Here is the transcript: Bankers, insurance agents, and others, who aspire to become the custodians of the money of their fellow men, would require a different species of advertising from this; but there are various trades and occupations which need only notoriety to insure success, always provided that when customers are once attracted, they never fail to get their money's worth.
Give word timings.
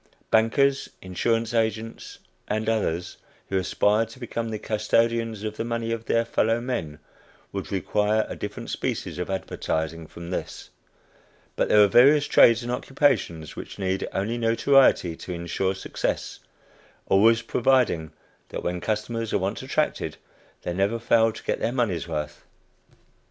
Bankers, 0.31 0.89
insurance 0.99 1.53
agents, 1.53 2.17
and 2.47 2.67
others, 2.67 3.17
who 3.49 3.57
aspire 3.59 4.03
to 4.07 4.19
become 4.19 4.49
the 4.49 4.57
custodians 4.57 5.43
of 5.43 5.57
the 5.57 5.63
money 5.63 5.91
of 5.91 6.05
their 6.05 6.25
fellow 6.25 6.59
men, 6.59 6.97
would 7.51 7.71
require 7.71 8.25
a 8.27 8.35
different 8.35 8.71
species 8.71 9.19
of 9.19 9.29
advertising 9.29 10.07
from 10.07 10.31
this; 10.31 10.71
but 11.55 11.69
there 11.69 11.83
are 11.83 11.87
various 11.87 12.25
trades 12.25 12.63
and 12.63 12.71
occupations 12.71 13.55
which 13.55 13.77
need 13.77 14.07
only 14.11 14.39
notoriety 14.39 15.15
to 15.15 15.33
insure 15.33 15.75
success, 15.75 16.39
always 17.05 17.43
provided 17.43 18.09
that 18.49 18.63
when 18.63 18.81
customers 18.81 19.31
are 19.31 19.37
once 19.37 19.61
attracted, 19.61 20.17
they 20.63 20.73
never 20.73 20.97
fail 20.97 21.31
to 21.31 21.43
get 21.43 21.59
their 21.59 21.71
money's 21.71 22.07
worth. 22.07 22.43